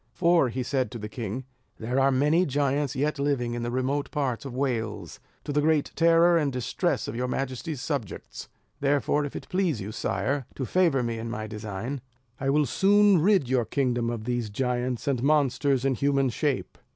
[0.13, 1.45] "For," said he to the king,
[1.77, 5.91] "there are many giants yet living in the remote parts of Wales, to the great
[5.95, 11.03] terror and distress of your majesty's subjects; therefore if it please you, sire, to favour
[11.03, 12.01] me in my design,
[12.39, 16.79] I will soon rid your kingdom of these giants and monsters in human shape."